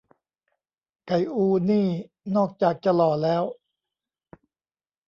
[1.07, 1.87] "ไก่อู" นี่
[2.35, 3.43] นอกจากจะหล่อแล้ว